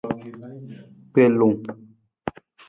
[1.11, 1.61] Gbelung.